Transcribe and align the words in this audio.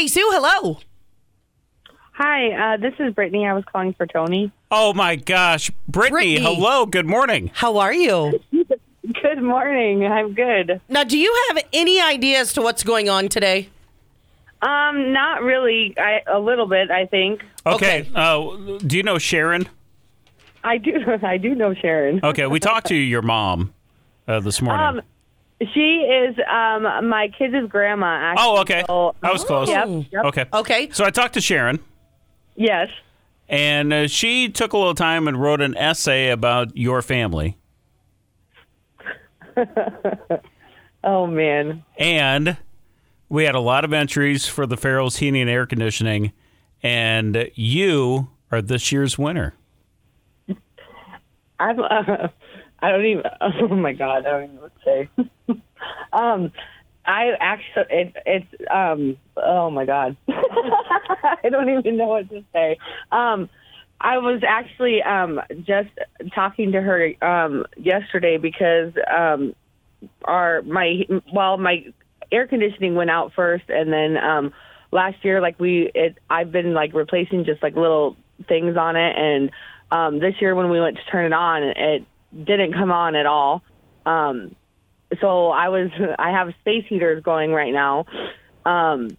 Hey, 0.00 0.06
Sue, 0.06 0.30
hello. 0.32 0.78
Hi, 2.14 2.72
uh, 2.72 2.76
this 2.78 2.94
is 2.98 3.12
Brittney. 3.12 3.46
I 3.46 3.52
was 3.52 3.64
calling 3.70 3.92
for 3.92 4.06
Tony. 4.06 4.50
Oh 4.70 4.94
my 4.94 5.14
gosh, 5.14 5.70
Brittney, 5.92 6.38
Brittney. 6.38 6.40
hello, 6.40 6.86
good 6.86 7.04
morning. 7.04 7.50
How 7.52 7.76
are 7.76 7.92
you? 7.92 8.40
Good 9.22 9.42
morning. 9.42 10.06
I'm 10.06 10.32
good. 10.32 10.80
Now, 10.88 11.04
do 11.04 11.18
you 11.18 11.36
have 11.48 11.62
any 11.74 12.00
idea 12.00 12.38
as 12.38 12.54
to 12.54 12.62
what's 12.62 12.82
going 12.82 13.10
on 13.10 13.28
today? 13.28 13.68
Um, 14.62 15.12
not 15.12 15.42
really. 15.42 15.94
I 15.98 16.22
a 16.26 16.38
little 16.38 16.66
bit, 16.66 16.90
I 16.90 17.04
think. 17.04 17.42
Okay, 17.66 18.00
Okay. 18.00 18.10
Uh, 18.14 18.78
do 18.78 18.96
you 18.96 19.02
know 19.02 19.18
Sharon? 19.18 19.68
I 20.64 20.78
do. 20.78 20.92
I 21.22 21.36
do 21.36 21.54
know 21.54 21.74
Sharon. 21.74 22.20
Okay, 22.24 22.46
we 22.46 22.58
talked 22.58 22.86
to 22.86 22.94
your 22.94 23.20
mom 23.20 23.74
uh, 24.26 24.40
this 24.40 24.62
morning. 24.62 24.86
Um, 24.86 25.02
she 25.74 25.98
is 26.00 26.36
um 26.50 27.08
my 27.08 27.28
kids' 27.36 27.54
grandma. 27.68 28.06
Actually. 28.20 28.44
oh, 28.46 28.60
okay. 28.62 28.84
So- 28.86 29.14
I 29.22 29.32
was 29.32 29.44
close. 29.44 29.68
Yep. 29.68 29.88
yep. 30.12 30.24
Okay. 30.26 30.44
Okay. 30.52 30.90
So 30.92 31.04
I 31.04 31.10
talked 31.10 31.34
to 31.34 31.40
Sharon, 31.40 31.78
Yes. 32.56 32.88
and 33.48 33.92
uh, 33.92 34.06
she 34.08 34.48
took 34.48 34.72
a 34.72 34.78
little 34.78 34.94
time 34.94 35.28
and 35.28 35.40
wrote 35.40 35.60
an 35.60 35.76
essay 35.76 36.30
about 36.30 36.76
your 36.76 37.02
family. 37.02 37.56
Oh 41.02 41.26
man. 41.26 41.82
And 41.98 42.58
we 43.30 43.44
had 43.44 43.54
a 43.54 43.60
lot 43.60 43.86
of 43.86 43.92
entries 43.94 44.46
for 44.46 44.66
the 44.66 44.76
Farrell's 44.76 45.16
Heating 45.16 45.40
and 45.40 45.48
Air 45.48 45.64
Conditioning, 45.64 46.32
and 46.82 47.50
you 47.54 48.28
are 48.52 48.60
this 48.60 48.92
year's 48.92 49.16
winner. 49.18 49.54
I'm. 51.58 51.80
Uh, 51.80 52.28
I 52.82 52.90
don't 52.90 53.04
even. 53.04 53.24
Oh 53.40 53.68
my 53.68 53.92
god. 53.92 54.26
I 54.26 54.30
don't 54.30 54.44
even 54.44 54.56
know 54.56 54.62
what 54.62 54.72
to 54.78 54.84
say. 54.84 55.10
um, 56.12 56.52
I 57.04 57.32
actually. 57.40 57.84
It, 57.90 58.16
it's. 58.26 58.70
Um. 58.70 59.16
Oh 59.36 59.70
my 59.70 59.84
god. 59.84 60.16
I 60.28 61.48
don't 61.50 61.68
even 61.78 61.96
know 61.96 62.06
what 62.08 62.28
to 62.30 62.44
say. 62.52 62.78
Um. 63.12 63.48
I 64.02 64.16
was 64.16 64.42
actually 64.48 65.02
um 65.02 65.40
just 65.58 65.90
talking 66.34 66.72
to 66.72 66.80
her 66.80 67.12
um 67.22 67.66
yesterday 67.76 68.38
because 68.38 68.94
um 69.14 69.54
our 70.24 70.62
my 70.62 71.02
well 71.34 71.58
my 71.58 71.84
air 72.32 72.46
conditioning 72.46 72.94
went 72.94 73.10
out 73.10 73.32
first 73.34 73.64
and 73.68 73.92
then 73.92 74.16
um 74.16 74.52
last 74.90 75.22
year 75.22 75.42
like 75.42 75.60
we 75.60 75.90
it 75.94 76.16
I've 76.30 76.50
been 76.50 76.72
like 76.72 76.94
replacing 76.94 77.44
just 77.44 77.62
like 77.62 77.76
little 77.76 78.16
things 78.48 78.76
on 78.76 78.96
it 78.96 79.16
and 79.18 79.50
um 79.90 80.18
this 80.18 80.34
year 80.40 80.54
when 80.54 80.70
we 80.70 80.80
went 80.80 80.96
to 80.96 81.02
turn 81.10 81.26
it 81.26 81.34
on 81.34 81.62
it 81.62 82.04
didn't 82.34 82.72
come 82.72 82.90
on 82.90 83.14
at 83.16 83.26
all 83.26 83.62
um 84.06 84.54
so 85.20 85.48
I 85.48 85.68
was 85.68 85.90
I 86.18 86.30
have 86.30 86.52
space 86.60 86.84
heaters 86.88 87.22
going 87.22 87.52
right 87.52 87.72
now 87.72 88.06
um 88.64 89.16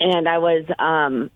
and 0.00 0.28
I 0.28 0.38
was 0.38 0.64
um 0.78 1.30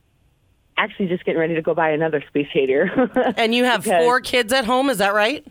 actually 0.77 1.09
just 1.09 1.25
getting 1.25 1.41
ready 1.41 1.55
to 1.55 1.63
go 1.63 1.75
buy 1.75 1.91
another 1.91 2.23
space 2.29 2.49
heater 2.53 3.11
And 3.37 3.55
you 3.55 3.65
have 3.65 3.85
four 3.85 4.21
kids 4.21 4.53
at 4.53 4.65
home, 4.65 4.91
is 4.91 4.99
that 4.99 5.15
right? 5.15 5.47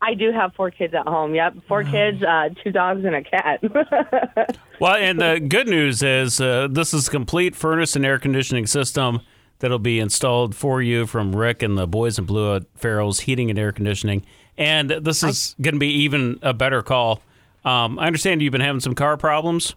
I 0.00 0.14
do 0.14 0.30
have 0.30 0.54
four 0.54 0.70
kids 0.70 0.94
at 0.94 1.06
home. 1.08 1.34
Yep, 1.34 1.54
four 1.66 1.82
kids, 1.82 2.22
uh, 2.22 2.50
two 2.62 2.70
dogs, 2.70 3.04
and 3.04 3.16
a 3.16 3.22
cat. 3.22 4.56
Well, 4.80 4.94
and 4.94 5.20
the 5.20 5.40
good 5.40 5.66
news 5.66 6.04
is 6.04 6.40
uh, 6.40 6.68
this 6.70 6.94
is 6.94 7.08
a 7.08 7.10
complete 7.10 7.56
furnace 7.56 7.96
and 7.96 8.06
air 8.06 8.20
conditioning 8.20 8.64
system 8.68 9.22
that'll 9.60 9.78
be 9.78 9.98
installed 10.00 10.54
for 10.54 10.80
you 10.82 11.06
from 11.06 11.34
Rick 11.34 11.62
and 11.62 11.76
the 11.76 11.86
boys 11.86 12.18
in 12.18 12.24
blue 12.24 12.56
at 12.56 12.64
Farrell's 12.76 13.20
Heating 13.20 13.50
and 13.50 13.58
Air 13.58 13.72
Conditioning. 13.72 14.24
And 14.56 14.90
this 14.90 15.22
is 15.22 15.54
going 15.60 15.74
to 15.74 15.78
be 15.80 15.92
even 16.02 16.38
a 16.42 16.52
better 16.52 16.82
call. 16.82 17.22
Um, 17.64 17.98
I 17.98 18.06
understand 18.06 18.42
you've 18.42 18.52
been 18.52 18.60
having 18.60 18.80
some 18.80 18.94
car 18.94 19.16
problems. 19.16 19.74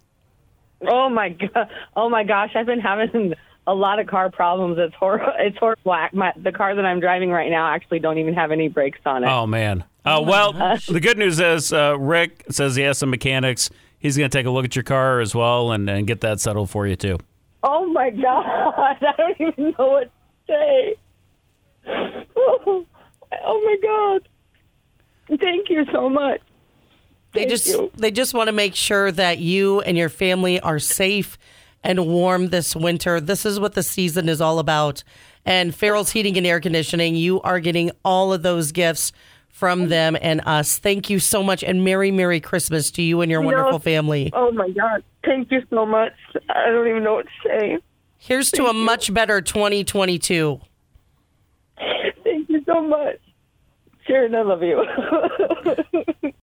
oh 0.88 1.09
my 1.09 1.30
god! 1.54 1.70
Oh 1.96 2.09
my 2.09 2.24
gosh! 2.24 2.52
I've 2.56 2.66
been 2.66 2.80
having 2.80 3.34
a 3.68 3.74
lot 3.76 4.00
of 4.00 4.08
car 4.08 4.32
problems. 4.32 4.78
It's 4.80 4.96
hor- 4.96 5.22
It's 5.38 5.58
horrible. 5.58 5.96
My 6.14 6.34
the 6.36 6.52
car 6.52 6.74
that 6.76 6.86
I'm 6.86 7.00
driving 7.00 7.30
right 7.30 7.50
now 7.52 7.68
actually 7.72 8.00
don't 8.00 8.18
even 8.18 8.34
have 8.34 8.52
any 8.52 8.70
brakes 8.70 9.00
on 9.06 9.24
it. 9.24 9.28
Oh 9.28 9.46
man. 9.46 9.84
Uh, 10.04 10.24
well, 10.26 10.53
the 10.88 11.00
good 11.00 11.20
news 11.20 11.40
is 11.40 11.72
uh, 11.72 11.96
Rick 12.00 12.46
says 12.50 12.75
he 12.75 12.81
has 12.81 12.97
some 12.97 13.12
mechanics. 13.12 13.70
He's 14.00 14.18
going 14.18 14.31
to 14.31 14.36
take 14.36 14.47
a 14.47 14.50
look 14.50 14.66
at 14.66 14.75
your 14.75 14.81
car 14.81 15.20
as 15.20 15.36
well 15.36 15.72
and, 15.72 15.88
and 15.88 16.08
get 16.08 16.22
that 16.22 16.40
settled 16.40 16.72
for 16.72 16.88
you 16.88 16.96
too. 16.96 17.20
Oh 17.63 17.85
my 17.88 18.09
god! 18.09 18.45
I 19.01 19.13
don't 19.17 19.41
even 19.41 19.75
know 19.77 19.88
what 19.88 20.11
to 20.47 20.53
say. 20.53 20.95
Oh, 23.44 23.61
my 23.63 23.77
god! 23.81 25.39
Thank 25.39 25.69
you 25.69 25.85
so 25.94 26.09
much. 26.09 26.41
They 27.31 27.45
just 27.45 27.66
you. 27.66 27.89
they 27.95 28.11
just 28.11 28.33
want 28.33 28.47
to 28.47 28.51
make 28.51 28.75
sure 28.75 29.09
that 29.09 29.39
you 29.39 29.79
and 29.81 29.97
your 29.97 30.09
family 30.09 30.59
are 30.59 30.79
safe 30.79 31.38
and 31.83 32.07
warm 32.07 32.49
this 32.49 32.75
winter. 32.75 33.22
This 33.22 33.45
is 33.45 33.59
what 33.59 33.73
the 33.73 33.83
season 33.83 34.28
is 34.28 34.41
all 34.41 34.59
about. 34.59 35.03
And 35.45 35.73
Farrell's 35.73 36.11
Heating 36.11 36.38
and 36.38 36.45
Air 36.45 36.59
Conditioning, 36.59 37.16
you 37.16 37.41
are 37.41 37.59
getting 37.59 37.91
all 38.03 38.33
of 38.33 38.43
those 38.43 38.72
gifts 38.72 39.11
from 39.61 39.89
them 39.89 40.17
and 40.23 40.41
us. 40.47 40.79
Thank 40.79 41.11
you 41.11 41.19
so 41.19 41.44
much 41.44 41.63
and 41.63 41.85
Merry 41.85 42.09
Merry 42.09 42.39
Christmas 42.39 42.89
to 42.89 43.03
you 43.03 43.22
and 43.22 43.29
your 43.29 43.41
know- 43.41 43.45
wonderful 43.45 43.77
family. 43.77 44.31
Oh 44.33 44.51
my 44.51 44.67
god! 44.72 45.03
Thank 45.23 45.51
you 45.51 45.61
so 45.69 45.85
much. 45.85 46.13
I 46.49 46.66
don't 46.69 46.88
even 46.88 47.03
know 47.03 47.13
what 47.13 47.27
to 47.27 47.47
say. 47.47 47.77
Here's 48.17 48.49
to 48.53 48.66
a 48.66 48.73
much 48.73 49.13
better 49.13 49.39
2022. 49.39 50.59
Thank 52.23 52.49
you 52.49 52.63
so 52.66 52.81
much. 52.81 53.19
Sharon, 54.07 54.33
I 54.33 54.41
love 54.41 54.63
you. 54.63 54.83